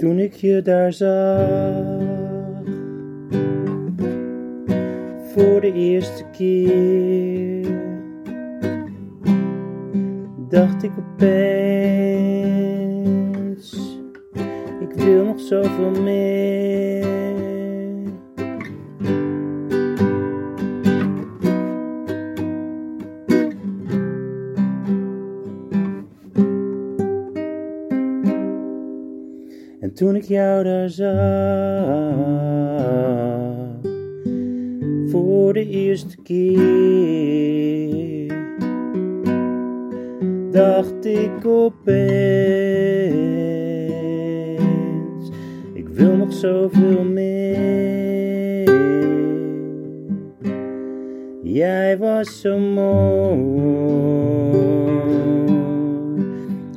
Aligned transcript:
Toen 0.00 0.18
ik 0.18 0.34
je 0.34 0.62
daar 0.62 0.92
zag, 0.92 2.20
voor 5.32 5.60
de 5.60 5.72
eerste 5.74 6.24
keer, 6.32 7.49
dacht 10.50 10.82
ik 10.82 10.90
opeens, 10.98 11.28
ik 14.80 14.92
wil 14.94 15.24
nog 15.24 15.40
zoveel 15.40 15.90
meer. 15.90 17.08
En 29.80 29.94
toen 29.94 30.16
ik 30.16 30.24
jou 30.24 30.64
daar 30.64 30.88
zag, 30.88 31.10
voor 35.10 35.52
de 35.52 35.68
eerste 35.68 36.16
keer, 36.22 37.09
dacht 40.50 41.04
ik 41.04 41.46
opeens, 41.46 41.90
ik 45.72 45.88
wil 45.88 46.16
nog 46.16 46.32
zoveel 46.32 47.04
meer. 47.04 47.48
Jij 51.42 51.98
was 51.98 52.40
zo 52.40 52.58
mooi, 52.58 53.38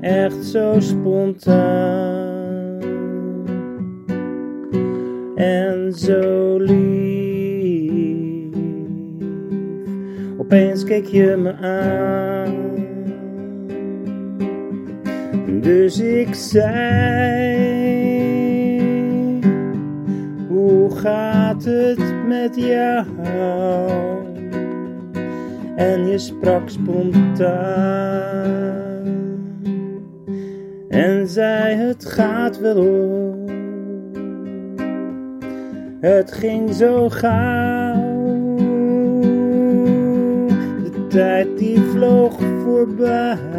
echt 0.00 0.44
zo 0.44 0.74
spontaan 0.78 2.00
en 5.34 5.92
zo 5.92 6.56
lief. 6.58 6.94
Opeens 10.36 10.84
keek 10.84 11.06
je 11.06 11.36
me 11.36 11.52
aan, 11.52 12.61
dus 15.60 16.00
ik 16.00 16.34
zei: 16.34 16.62
Hoe 20.48 20.90
gaat 20.96 21.64
het 21.64 22.26
met 22.26 22.56
jou? 22.56 23.06
En 25.76 26.06
je 26.06 26.18
sprak 26.18 26.68
spontaan 26.68 28.12
en 30.88 31.28
zei: 31.28 31.74
Het 31.74 32.04
gaat 32.04 32.60
wel 32.60 32.76
hoor. 32.76 33.40
Het 36.00 36.32
ging 36.32 36.74
zo 36.74 37.08
gauw, 37.08 38.56
de 40.82 41.06
tijd 41.08 41.58
die 41.58 41.80
vloog 41.80 42.40
voorbij. 42.64 43.52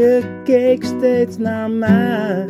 Je 0.00 0.40
keek 0.44 0.84
steeds 0.84 1.38
naar 1.38 1.70
mij 1.70 2.46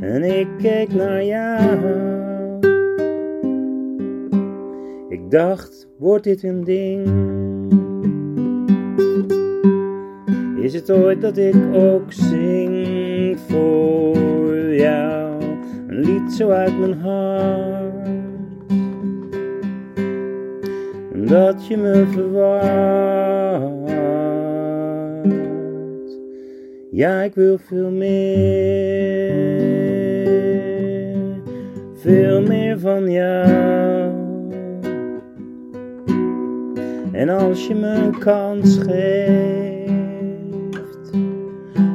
en 0.00 0.22
ik 0.22 0.48
keek 0.58 0.94
naar 0.94 1.24
jou. 1.24 1.78
Ik 5.08 5.30
dacht, 5.30 5.88
wordt 5.98 6.24
dit 6.24 6.42
een 6.42 6.64
ding? 6.64 7.08
Is 10.62 10.74
het 10.74 10.90
ooit 10.90 11.20
dat 11.20 11.36
ik 11.36 11.56
ook 11.72 12.12
zing 12.12 13.38
voor 13.48 14.74
jou? 14.74 15.42
Een 15.86 16.00
lied 16.00 16.32
zo 16.32 16.50
uit 16.50 16.78
mijn 16.78 17.00
hart. 17.00 18.08
Dat 21.28 21.66
je 21.66 21.76
me 21.76 22.06
verwacht. 22.12 23.59
Ja, 27.00 27.22
ik 27.22 27.34
wil 27.34 27.58
veel 27.58 27.90
meer. 27.90 29.32
Veel 31.94 32.42
meer 32.42 32.78
van 32.78 33.10
jou. 33.10 33.50
En 37.12 37.28
als 37.28 37.66
je 37.66 37.74
me 37.74 37.88
een 37.88 38.18
kans 38.18 38.78
geeft 38.78 39.90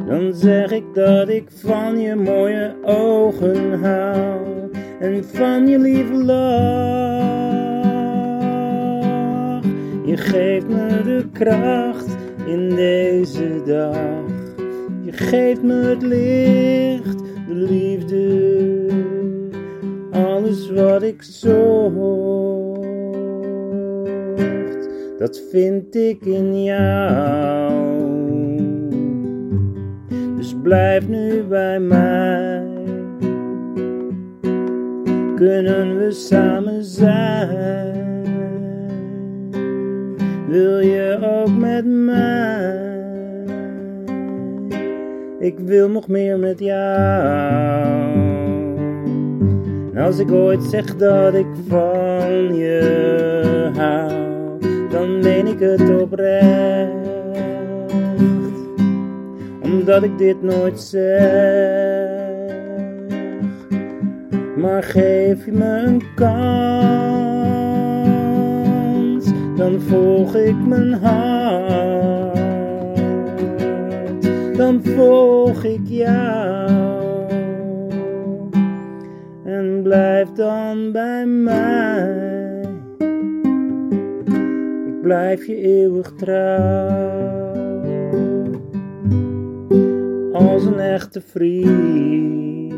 dan 0.07 0.33
zeg 0.33 0.71
ik 0.71 0.83
dat 0.93 1.29
ik 1.29 1.47
van 1.49 1.99
je 1.99 2.15
mooie 2.15 2.75
ogen 2.83 3.83
hou 3.83 4.39
en 4.99 5.25
van 5.25 5.67
je 5.67 5.79
lieve 5.79 6.23
lach. 6.23 7.23
Je 10.05 10.17
geeft 10.17 10.67
me 10.67 11.01
de 11.03 11.25
kracht 11.31 12.17
in 12.45 12.69
deze 12.69 13.61
dag. 13.65 14.34
Je 15.15 15.23
geeft 15.23 15.61
me 15.61 15.73
het 15.73 16.01
licht, 16.01 17.19
de 17.47 17.53
liefde, 17.53 18.87
alles 20.11 20.71
wat 20.71 21.03
ik 21.03 21.21
zocht. 21.21 22.85
Dat 25.17 25.41
vind 25.51 25.95
ik 25.95 26.25
in 26.25 26.63
jou. 26.63 27.73
Dus 30.37 30.55
blijf 30.63 31.07
nu 31.07 31.43
bij 31.43 31.79
mij. 31.79 32.63
Kunnen 35.35 35.97
we 35.97 36.11
samen 36.11 36.83
zijn? 36.83 37.94
Ik 45.39 45.59
wil 45.59 45.89
nog 45.89 46.07
meer 46.07 46.39
met 46.39 46.59
jou. 46.59 46.83
En 49.93 49.97
als 49.97 50.19
ik 50.19 50.31
ooit 50.31 50.63
zeg 50.63 50.95
dat 50.95 51.33
ik 51.33 51.47
van 51.67 52.55
je 52.55 53.71
hou, 53.75 54.11
dan 54.89 55.19
meen 55.19 55.47
ik 55.47 55.59
het 55.59 56.01
oprecht 56.01 57.05
omdat 59.63 60.03
ik 60.03 60.17
dit 60.17 60.41
nooit 60.41 60.79
zeg. 60.79 62.23
Maar 64.57 64.83
geef 64.83 65.45
je 65.45 65.51
me 65.51 65.65
een 65.65 66.01
kans, 66.15 66.35
dan 69.55 69.81
volg 69.81 70.35
ik 70.35 70.67
mijn 70.67 70.93
hart. 70.93 72.04
Dan 74.57 74.83
volg 74.83 75.63
ik 75.63 75.87
jou 75.87 77.29
en 79.43 79.79
blijf 79.83 80.31
dan 80.31 80.91
bij 80.91 81.25
mij. 81.25 82.61
Ik 84.87 85.01
blijf 85.01 85.45
je 85.45 85.55
eeuwig 85.55 86.13
trouw. 86.15 87.35
als 90.35 90.65
een 90.65 90.79
echte 90.79 91.21
vriend. 91.21 92.73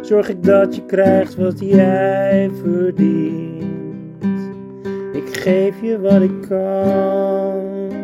Zorg 0.00 0.28
ik 0.28 0.42
dat 0.42 0.76
je 0.76 0.86
krijgt 0.86 1.36
wat 1.36 1.60
jij 1.60 2.50
verdient. 2.62 3.64
Ik 5.12 5.36
geef 5.36 5.80
je 5.82 6.00
wat 6.00 6.22
ik 6.22 6.40
kan. 6.48 7.95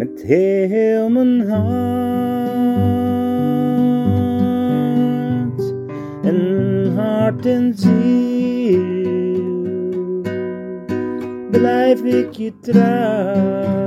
Met 0.00 0.22
heel 0.22 1.10
mijn 1.10 1.48
hart. 1.48 1.60
En 6.22 6.92
hart 6.96 7.46
en 7.46 7.72
ziel. 7.74 9.08
Blijf 11.50 12.02
ik 12.02 12.32
je 12.32 12.52
trouw. 12.60 13.78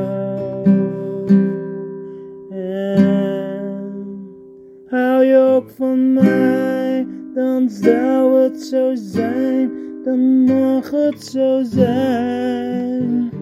Hou 4.89 5.23
je 5.23 5.37
ook 5.37 5.69
van 5.69 6.13
mij, 6.13 7.07
dan 7.33 7.69
zou 7.69 8.41
het 8.41 8.61
zo 8.61 8.91
zijn, 8.95 9.71
dan 10.03 10.43
mag 10.43 10.91
het 10.91 11.23
zo 11.23 11.63
zijn. 11.63 13.32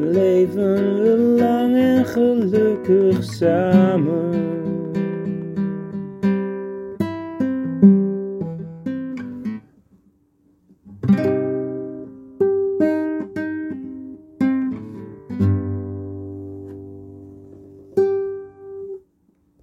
leven 0.00 1.02
we 1.02 1.36
lang 1.38 1.76
en 1.76 2.04
gelukkig 2.04 3.24
samen. 3.24 4.49